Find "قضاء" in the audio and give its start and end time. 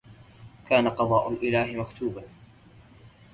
0.89-1.29